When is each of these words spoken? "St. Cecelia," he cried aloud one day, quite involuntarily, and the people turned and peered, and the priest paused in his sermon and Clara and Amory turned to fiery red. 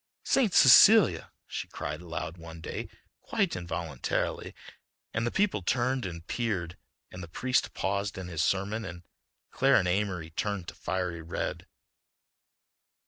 "St. 0.23 0.51
Cecelia," 0.51 1.31
he 1.45 1.67
cried 1.67 2.01
aloud 2.01 2.35
one 2.35 2.59
day, 2.59 2.89
quite 3.19 3.55
involuntarily, 3.55 4.55
and 5.13 5.27
the 5.27 5.31
people 5.31 5.61
turned 5.61 6.07
and 6.07 6.25
peered, 6.25 6.75
and 7.11 7.21
the 7.21 7.27
priest 7.27 7.75
paused 7.75 8.17
in 8.17 8.27
his 8.27 8.41
sermon 8.41 8.83
and 8.83 9.03
Clara 9.51 9.77
and 9.77 9.87
Amory 9.87 10.31
turned 10.31 10.67
to 10.69 10.73
fiery 10.73 11.21
red. 11.21 11.67